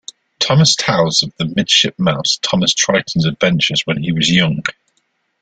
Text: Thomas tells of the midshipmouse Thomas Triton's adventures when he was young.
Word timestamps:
Thomas 0.39 0.75
tells 0.75 1.21
of 1.21 1.31
the 1.37 1.45
midshipmouse 1.55 2.39
Thomas 2.41 2.73
Triton's 2.73 3.27
adventures 3.27 3.83
when 3.85 4.01
he 4.01 4.11
was 4.11 4.31
young. 4.31 4.63